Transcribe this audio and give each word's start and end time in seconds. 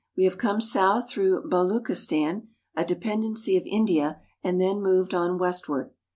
We 0.17 0.23
have 0.23 0.39
come 0.39 0.59
south 0.61 1.11
through 1.11 1.43
Baluchistan 1.43 1.47
(ba 1.59 1.73
loo 1.73 1.81
chi 1.83 1.93
stan'), 1.93 2.47
a 2.75 2.83
dependency 2.83 3.55
of 3.55 3.63
India, 3.67 4.19
and 4.43 4.59
then 4.59 4.81
moved 4.81 5.13
on 5.13 5.37
westward. 5.37 5.91